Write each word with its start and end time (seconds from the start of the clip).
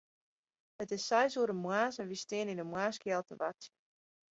It 0.83 0.91
is 0.97 1.03
seis 1.11 1.35
oere 1.39 1.55
moarns 1.63 1.99
en 2.01 2.09
wy 2.11 2.17
steane 2.23 2.51
yn 2.53 2.61
'e 2.63 2.67
moarnskjeld 2.69 3.25
te 3.27 3.35
wachtsjen. 3.41 3.75